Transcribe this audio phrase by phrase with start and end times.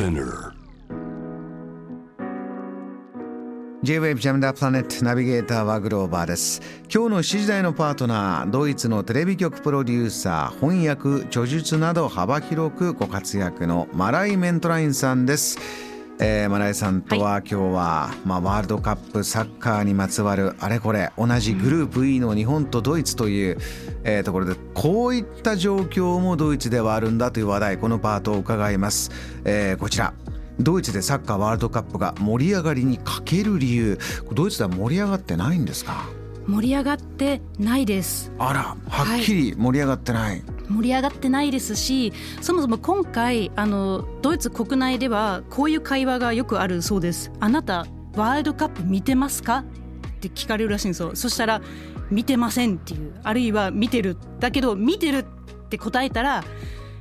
[0.00, 0.54] Spinner.
[3.82, 6.62] J-Wave ジャムダプラネットナビゲーターはグローバーです。
[6.90, 15.58] 今日の7時台のパートナードイツのテレビ局プロデューサー翻訳著述など幅広くご活躍のマライ・メントラインさんです。
[16.22, 23.58] えー、マライさんとは今日は、まあ、ワールドカップサッカーにまつわるあれこれ同じグループ E の日本とドイツという、
[24.04, 29.10] えー、ところでこういった状況もドイツではあるんだという話題このパートを伺います、
[29.44, 30.12] えー、こちら。
[30.58, 33.98] ドイツでサッカーワールドカップが盛り上がりに欠ける理由。
[34.34, 36.04] ドイツでは盛り上がってないんですか？
[36.46, 38.30] 盛り上がってないです。
[38.38, 47.32] あらはっきり盛り上がってない、はい盛り上がってないですしそもそも今回あのドイツ国内ではこういう会話がよくあるそうです。
[47.40, 49.58] あなたワールドカップ見てますか？
[49.58, 49.64] っ
[50.20, 51.12] て聞かれるらしいんですよ。
[51.14, 51.60] そしたら
[52.10, 53.14] 見てませんっていう。
[53.22, 54.16] あるいは見てる。
[54.38, 55.24] だけど見てるっ
[55.68, 56.44] て答えたら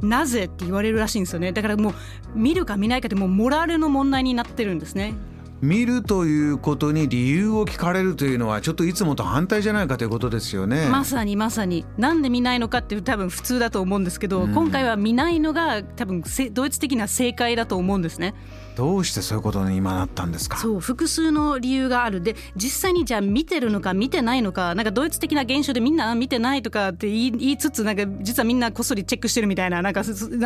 [0.00, 1.52] なぜって言われるらしいんですよね。
[1.52, 1.94] だからもう
[2.34, 5.14] 見るか見ないかってもうモラルの問題になってるんですね。
[5.62, 10.88] 見るということに理由を聞かれるというのはちょっといつもと反対じゃないかということですよね。
[10.90, 11.86] まさにまさに。
[11.96, 18.34] なんで見ないのかって多分普通だと思うんですけど、うん、今回は見ないのが多分ドイツ的な正解だと思うんですね。
[18.74, 20.56] どうしてそういうことに今なったんですか？
[20.56, 22.22] そう複数の理由がある。
[22.22, 30.00] で実際にじゃあ見てるのか見てないのかなんかドイツ的な現象でみんな見てないとかって言い言いつつなんか実はみんなこっそりチェックしてるみたいななんか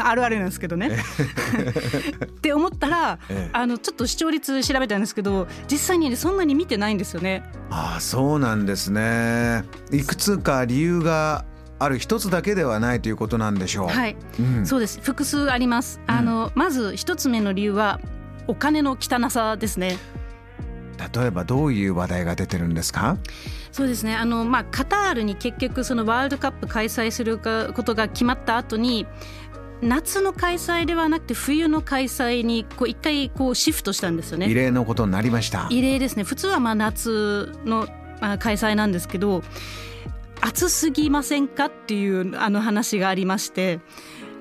[0.05, 0.91] あるあるなんですけどね。
[2.27, 7.43] って思ったら、ええ、あのちょっと視聴率調べたんですけど実際に、ね、そんなに見てないんですよね。
[7.71, 9.65] ああそうなんですね。
[9.93, 11.45] いくつか理由が
[11.79, 13.89] ある一つだけではないということなんでしょう。
[13.89, 15.01] はい、うん、そうです。
[15.03, 16.01] 複数あります。
[16.07, 18.01] あの、うん、まず一つ目の理由は
[18.47, 19.99] お金の汚さですね。
[21.15, 23.19] 例えばどういう話題が出てるんですか？
[23.71, 29.07] そうですねあの、まあ、カタールに結局そのワールドカップ開催することが決まった後に
[29.82, 34.48] 夏の開催ではなくて冬の開催にこう一回こうシフトしたんですよね。
[34.48, 35.66] 異例のことになりました。
[35.70, 36.24] 異例ですね。
[36.24, 37.86] 普通はまあ夏の
[38.38, 39.42] 開催なんですけど
[40.41, 41.66] 暑すぎませんか？
[41.66, 43.81] っていうあの話がありまして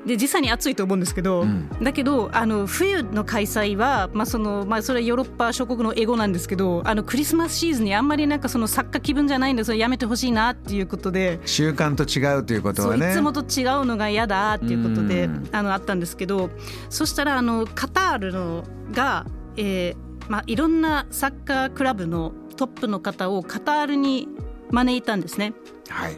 [0.06, 11.40] で実際に暑いと思うんですけど、うん、だけどあの冬の開催は、まあそのまあ、それはヨーロッパ諸国の英語なんですけどあのクリスマスシーズンにあんまりなんかその作家気分じゃないんでそれやめてほしいなっていうことで。
[11.46, 13.12] 習慣と違うということはね。
[13.12, 16.50] いつもと違うのが嫌だっていうことで、あのあったんですけど
[16.90, 19.26] そしたらあのカタールのが、
[19.58, 24.28] えーまあ、いろんなサッカークラブのトップの方をカタールに
[24.72, 25.54] 招いたんですね。
[25.90, 26.18] はい、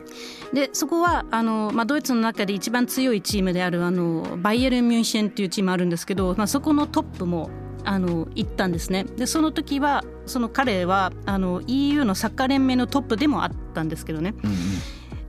[0.53, 7.49] でそこはあの、まあ、ドイツの中で一番強いチームであるあのバイエルン・ミュンシェンっていうチームあるんですけど、まあ、そこのトップも
[7.83, 9.03] あの行ったんですね。
[9.03, 14.33] でその時はその彼はあの EU のサッカー連盟のトップでもあったんですけどね。
[14.43, 14.57] うんうん。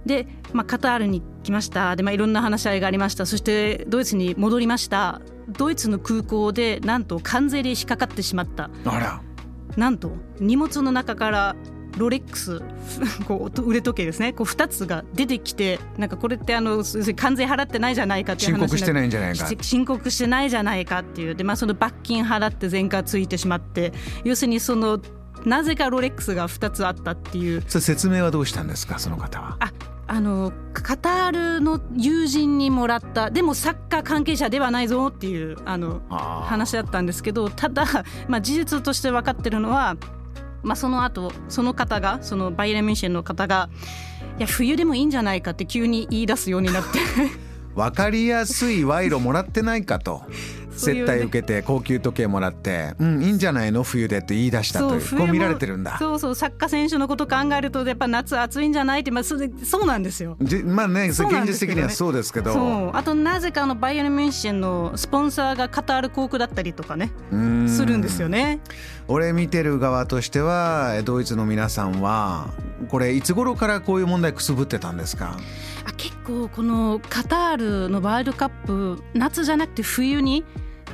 [0.06, 1.94] で、まあ、カタールに来ました。
[1.94, 3.26] で、まあ、いろんな話し合いがありました。
[3.26, 5.20] そしてドイツに戻りました。
[5.48, 8.70] ドイツの空港でなんと関税で引っかかってしまった。
[9.76, 11.56] なんと荷物の中から
[11.98, 12.62] ロレックス
[13.26, 14.32] こう腕時計ですね。
[14.32, 16.82] こう2つが出てきてなんかこれってあの
[17.16, 19.46] 関税払ってないじゃないかっていう話申告してないんじゃないか。
[19.60, 21.34] 申告してないじゃないかっていう。
[21.34, 23.92] で、まあ、その罰金払って前科ついてしまって。
[24.24, 25.00] 要するにその
[25.44, 27.62] なぜかロレックスが2つあったっていう。
[27.66, 28.98] 説明はどうしたんですか？
[28.98, 29.56] その方は。
[29.60, 29.72] あ
[30.10, 33.30] あのカタールの友人にもらった。
[33.30, 37.84] でもサッカー関係者ではないぞっていうあの話だったんですけどただ、
[38.26, 39.96] まあ、事実として分かってるのは
[40.62, 43.68] まあ、その後その方がそのバイエルミュンシェンの方が
[44.38, 46.98] いや冬でもいいんじゃないかって急に言い出すようになって。
[47.74, 50.22] 分かりやすい賄賂もらってないかと。
[50.78, 53.82] 接待受けて高級時計もらって「うんいいんじゃないの？
[53.82, 55.98] 冬で」って言い出したというこう見られてるんだ。
[55.98, 60.36] そうそうサッカー選手のこと考えるとやっぱ夏暑いんじゃないって、まあ、それそうなんですよ。
[60.64, 62.52] まあね現実的にはそうですけど。
[62.52, 62.90] そう。
[62.96, 67.10] あとなぜかのバイエルミュンシェンのスポンサーがカタール航空だったりとかね
[67.66, 68.60] するんですよね。
[69.08, 72.48] 俺見てる側としてはドイツの皆さんは
[72.88, 75.36] これいつ頃からこういう問題くすぶってたんですか？
[75.86, 80.44] あ結構このカタールのワールドカップ夏じゃなくて冬に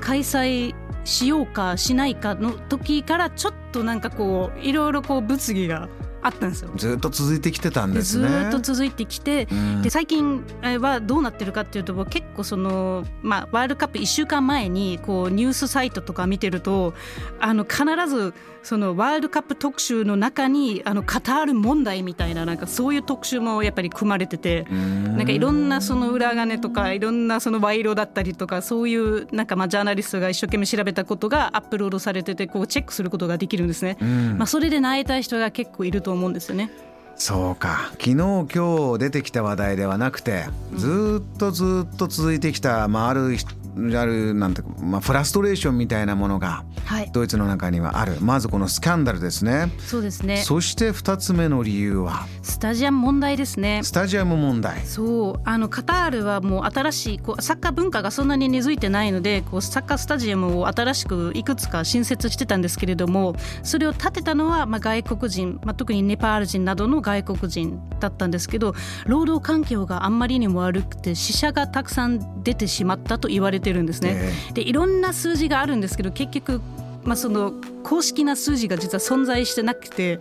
[0.00, 0.74] 開催
[1.04, 5.88] しようかしないかの時からちょっとなんかこういろいろこう物議が
[6.24, 6.70] あったんですよ。
[6.74, 8.28] ずっと続いてきてたんですね。
[8.28, 10.42] ずっと続いてきて、うん、で最近
[10.80, 16.94] はどうなってるかっていうと結構その、まあ、ワールドカップ1週間前にこうニュースサイトとか見てると
[17.40, 18.32] あの必ず
[18.62, 33.98] そのワールドカップ特集の中にあのカタール問題みたいななんかそういう特集もやっぱり組まれててなんかいろんなその裏金とかいろんなその賄賂だったりとかそういうなんかまあジャーナリストが一生懸命調べたことがアップロードされててこうチェックすることができるんですね。
[34.38, 36.70] まあ、それで泣いた人が結構いると思うんですよね。
[37.16, 43.36] そうか昨日今日出てきた話題ではなくてずっとずっと続いてきた、まあ、ある
[43.76, 46.64] あるなんてまあフラストレーションみたいなものが
[47.12, 68.74] ドイツの中にはある、はい、まずこのスキャンダルですねそうですねそして2つ目の理由はスタジアム問題ですねスタジアム問題そうあのカタールはもう新しいこうサッカー文化がそんなに根付いてないのでこうサッカースタジアムを新しくいくつか新設してたんですけれどもそれを建てたのはまあ外国人、まあ、特にネパール人などの外国人だったんですけど
[69.06, 74.14] 労働環境があんまりにも悪くて死者がたくさん出てしまったと言われてるんですね。
[74.16, 76.60] えー、でいろんな数字があるんですけど結局、
[77.04, 80.20] まあ、その公式な数字が実は存在してなくて。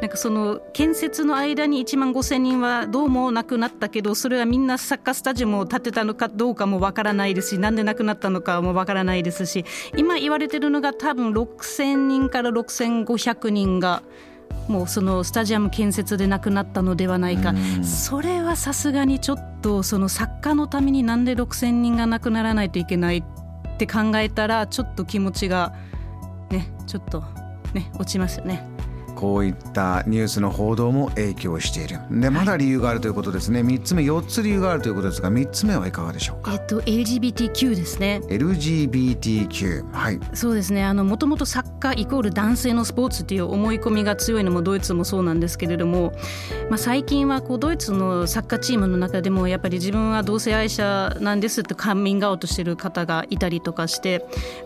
[0.00, 9.64] なんかその建設の間に1万5千人はどうも亡くなったけどそれはみんなサッカースタジアムを建てたのかどうかもわからないですしなんで亡くなったのかもわからないですし
[9.96, 14.02] 今言われてるのが多分6千人から6500人が
[14.68, 25.74] もうそのスタジアム建設で亡くなったのではないか、それはさすがにちょっとその作家のためになんで6,000人が亡くならないといけないって考えたらちょっと気持ちが
[26.50, 27.22] ねちょっと
[27.72, 28.68] ね落ちますよね。
[29.20, 31.98] こういったニュースの報道も影響している。
[32.10, 36.52] でまだ理由があるということですね、はい、3つ目4つ理由があるということですが3つ目はいかがでしょうか？
[36.54, 38.22] えっと LGBTQ ですね。
[38.28, 40.20] LGBTQ はい。
[40.32, 40.84] そうですね。
[40.84, 46.12] あのもともとサッカーイコール男性のスポーツという思い込みが強いのもドイツもそうなんですけれども、
[46.70, 54.24] まあ、最近はこうドイツのサッカーチームの中でもやっぱり自分は同性愛者なんですってカミングアウトしてる方がいたりとかして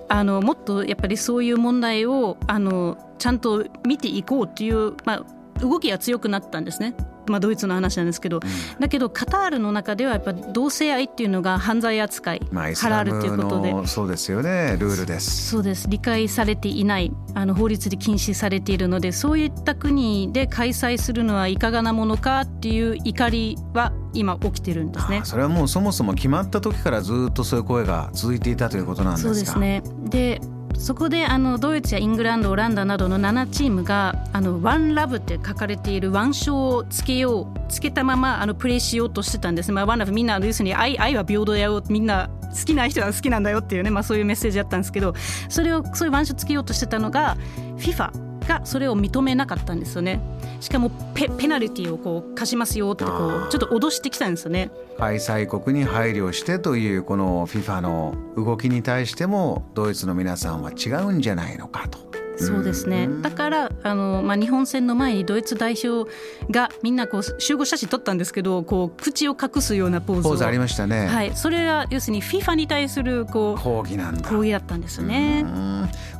[0.08, 6.94] あのもっとやっぱりそういう問題をあのちゃんと見ていこうっていう、まあ、動きが強くなったんですね。
[7.26, 13.86] まあ、ドイツの話なんですけど、うん、だけどカタールの中ではやっぱ同性愛っていうのが犯罪扱い、まあ、払うということで。
[13.86, 14.76] そうですよね。
[14.78, 15.48] ルールです。
[15.50, 15.88] そうです。
[15.88, 25.22] 理解されていないあの法律で禁止されているのでそういった国で開催するのはいかがなものかっていう怒りは今起きてるんですね。
[25.24, 29.34] それはもうそもそも決まった時からずっとそういう声が続いていたということなんですか。
[29.34, 29.82] そうですね。
[30.10, 30.40] で
[30.76, 45.14] そこであのドイツやイングランドオランダなどの7チームが「あのワンラブって書かれている腕章をつけようつけたままあのプレイしようとしてたんです、まあ、ワンラブみんな要するに愛愛は平等やよみんな好きな人は好きなんだよっていうね、まあ、そういうメッセージだったんですけど
[45.48, 47.36] それをそういう腕章つけようとしてたのが
[47.78, 50.20] FIFA がそれを認めなかったんですよね。
[50.60, 54.70] しかもペペナルティをこう課しますよってこうちょっと脅してきたんですよね。
[54.98, 61.98] 開催国に配慮してというこの FIFA の動きに対してもドイツの皆さんは違うんじゃないのかと。
[62.36, 63.08] そうですね。
[63.22, 66.10] だからあの、まあ、日本戦の前にドイツ代表
[66.50, 74.28] がみんなこう集合写真撮ったんですけどこう口を隠すようなポーズポーズありましたね、はい、それは要するに FIFA に対するこう抗議なんだ。
[74.28, 75.44] 抗議だったんですね。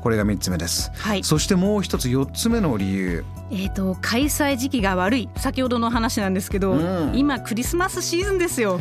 [0.03, 3.25] これが3つ目です、はい、そしてもう一つ4つ目の理由。
[3.51, 5.29] えーと、開催時期が悪い。
[5.37, 8.81] 先ほどの話なんですけど、うん、今クリスマスシーズンですよ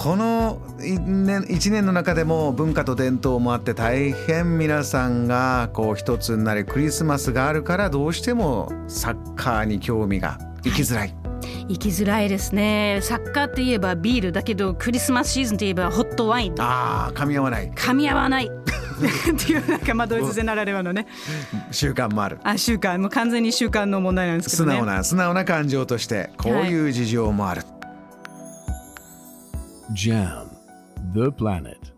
[0.00, 11.14] この1年の中でも文化と伝統もあって大変皆さんがこう一つになりクリスマスがあるからどうしてもサッカーに興味が行きづらい。
[11.68, 13.00] 行きづらいですね。
[13.02, 16.54] サッカーって言えばビールだけどクリスマスシーズンといえばホットワイン。
[16.58, 17.70] ああ噛み合わない。
[17.72, 18.46] 噛み合わない。
[18.48, 21.08] っていうなんかまあドイツ人ならではのね。
[21.72, 22.38] 習慣もある。
[22.42, 22.98] あ習慣。
[22.98, 27.79] もう完全に習慣の問題なんですけど、ね、素直な素直な感情としてこういう事情もある、はい
[29.92, 30.48] Jam,
[31.12, 31.89] the planet.